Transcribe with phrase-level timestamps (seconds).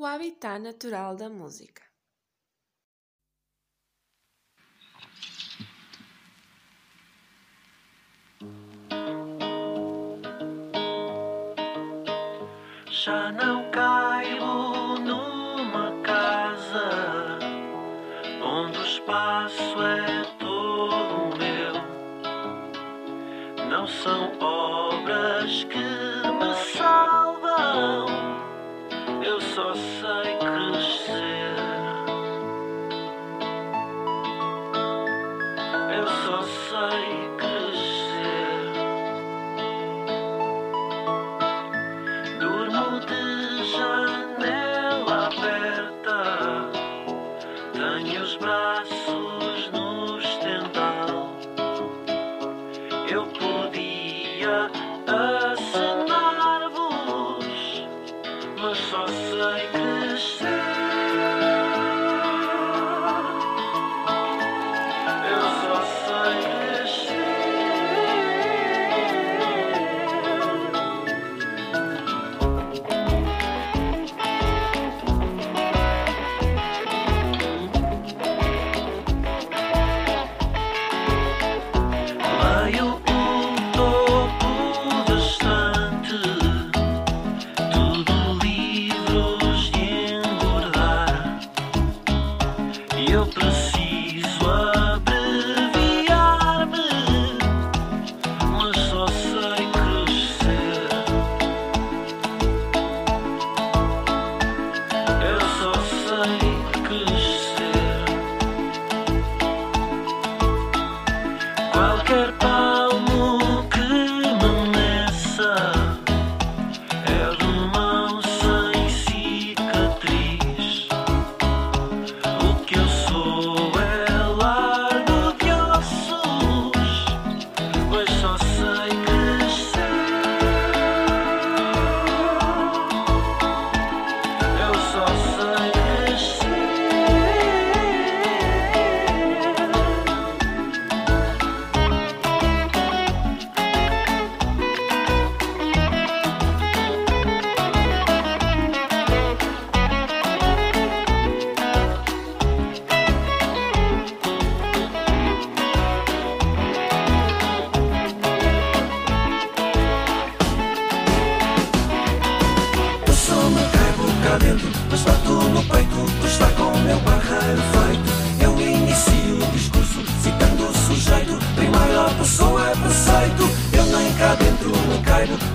[0.00, 1.82] o habitat natural da música.
[12.90, 17.38] Já não caibo numa casa
[18.42, 21.74] onde o espaço é todo meu.
[23.68, 24.49] Não são
[29.60, 30.39] eu só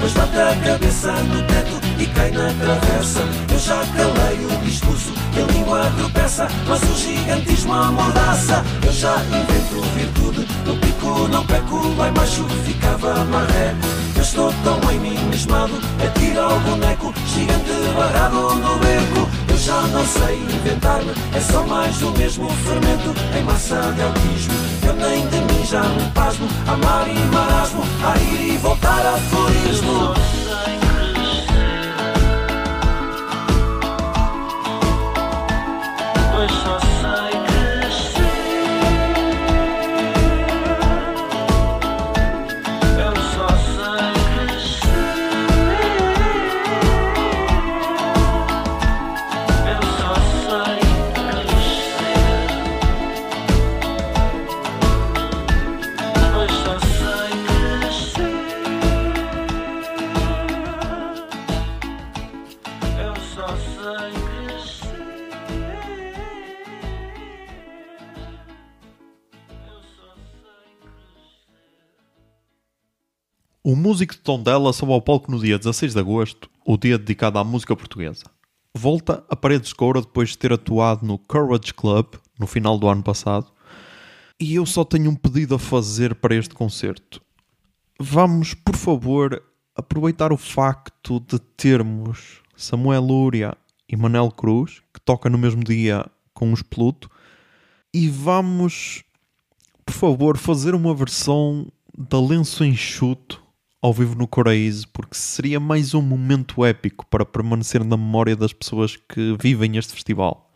[0.00, 3.20] mas bato a cabeça no teto e cai na travessa.
[3.52, 8.64] Eu já calei o discurso e a língua tropeça, mas o gigantismo amordaça.
[8.84, 13.74] Eu já invento virtude, no pico não peco, lá embaixo ficava maré.
[14.16, 15.74] Eu estou tão em mim mesmado,
[16.04, 19.28] atira o boneco, gigante barrado no beco.
[19.48, 24.54] Eu já não sei inventar-me, é só mais do mesmo fermento em massa de autismo.
[24.86, 25.26] Eu nem
[25.70, 30.51] me pasmo, amar e marasmo, a ir e voltar a aforismo.
[73.72, 77.38] O músico de Tondela sobe ao palco no dia 16 de agosto, o dia dedicado
[77.38, 78.24] à música portuguesa.
[78.76, 82.86] Volta a Paredes de Coura depois de ter atuado no Courage Club no final do
[82.86, 83.50] ano passado.
[84.38, 87.22] E eu só tenho um pedido a fazer para este concerto.
[87.98, 89.42] Vamos, por favor,
[89.74, 93.56] aproveitar o facto de termos Samuel Lúria
[93.88, 96.04] e Manel Cruz, que toca no mesmo dia
[96.34, 97.10] com os Pluto,
[97.94, 99.02] e vamos,
[99.86, 103.42] por favor, fazer uma versão da Lenço Enxuto
[103.82, 108.52] ao vivo no Coraíze, porque seria mais um momento épico para permanecer na memória das
[108.52, 110.48] pessoas que vivem este festival.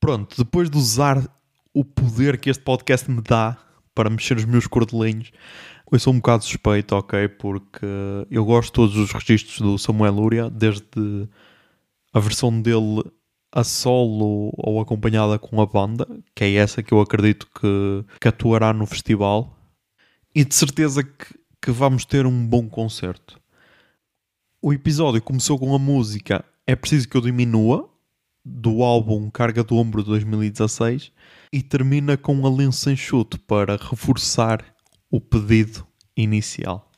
[0.00, 1.28] Pronto, depois de usar
[1.74, 3.58] o poder que este podcast me dá
[3.94, 5.30] para mexer os meus cordelinhos,
[5.92, 7.28] eu sou um bocado suspeito, ok?
[7.28, 7.86] Porque
[8.30, 11.28] eu gosto de todos os registros do Samuel Lúria, desde
[12.14, 13.04] a versão dele
[13.52, 18.28] a solo ou acompanhada com a banda, que é essa que eu acredito que, que
[18.28, 19.54] atuará no festival,
[20.34, 21.38] e de certeza que,
[21.68, 23.38] que vamos ter um bom concerto.
[24.62, 27.90] O episódio começou com a música É Preciso Que Eu Diminua,
[28.42, 31.12] do álbum Carga do Ombro de 2016,
[31.52, 34.64] e termina com a lenço sem chute para reforçar
[35.10, 35.86] o pedido
[36.16, 36.90] inicial.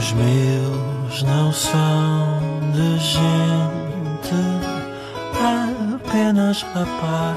[0.00, 2.40] Os meus não são
[2.72, 3.20] de gente
[5.94, 7.36] Apenas rapaz.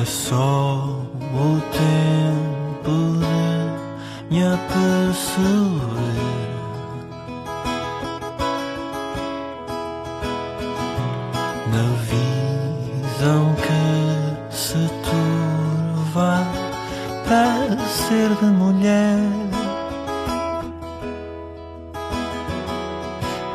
[0.00, 0.76] É só
[1.34, 2.94] o tempo
[4.30, 6.11] de me aperceber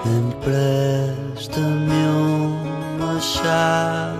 [0.07, 4.15] Empresta-me uma chávena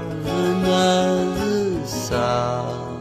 [1.37, 2.97] de sal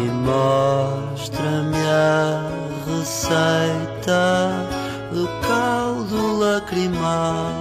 [0.00, 2.50] E mostra-me a
[2.86, 4.66] receita
[5.12, 7.52] do caldo lacrimal.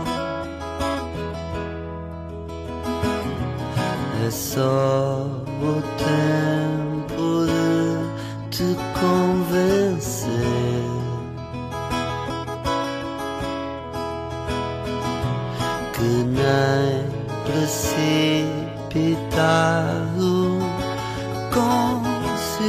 [4.26, 5.28] É só
[5.62, 8.87] o tempo de te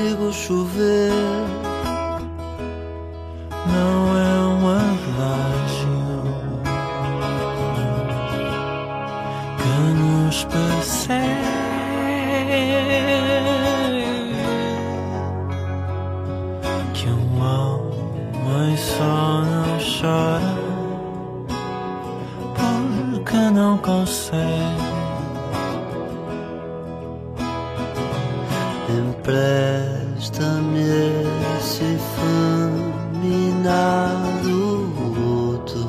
[0.08, 1.12] consigo chover
[3.66, 5.98] não é um adágio
[9.58, 11.28] que nos persegue.
[16.94, 20.54] Que um homem só não chora
[23.12, 24.88] porque não consegue.
[30.18, 30.82] Empresta-me
[31.58, 31.96] esse
[33.14, 33.38] fulminado
[35.14, 35.82] luto.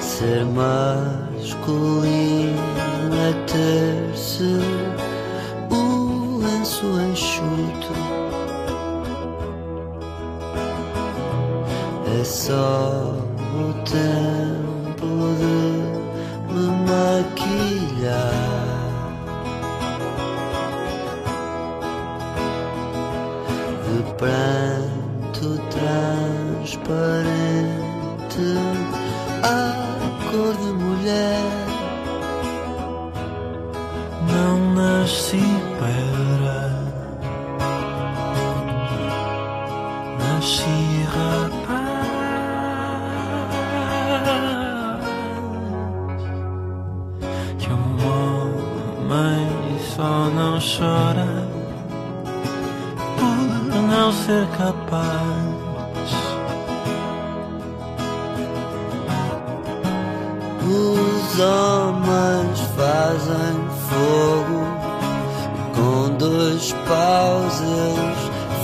[0.00, 1.42] Ser masculino
[3.12, 4.54] é ter-se
[5.68, 7.92] o lenço enxuto.
[12.20, 13.16] É só
[13.52, 14.75] o tempo
[23.96, 26.84] De pranto transparente
[29.42, 29.72] A
[30.30, 31.40] cor de mulher
[34.30, 35.46] Não nasci
[35.78, 36.45] pedra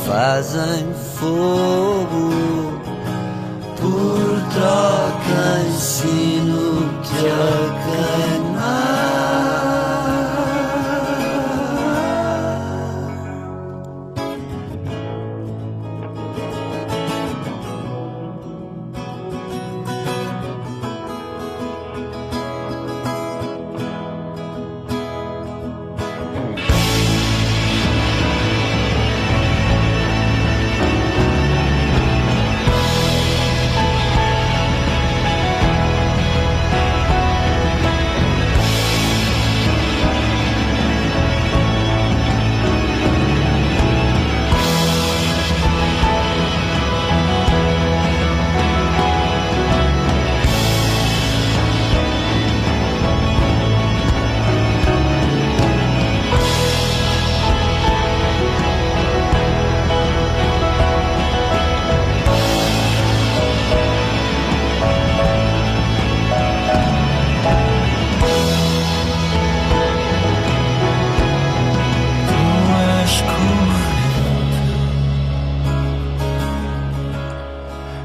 [0.06, 2.30] fazem fogo
[3.80, 5.91] por troca ensino-te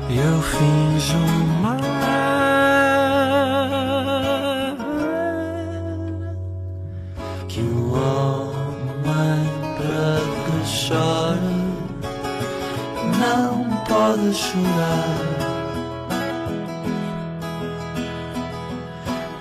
[0.09, 1.17] Eu finjo
[1.61, 1.81] mais
[7.49, 9.43] que o homem
[9.77, 11.51] branco chora,
[13.19, 15.03] não pode chorar.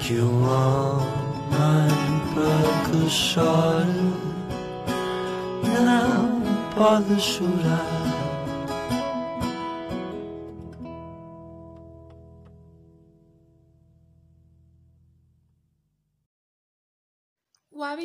[0.00, 1.96] Que o homem
[2.34, 3.86] branco chora,
[5.84, 6.42] não
[6.74, 8.05] pode chorar.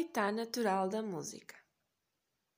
[0.01, 1.60] Habitat natural da música.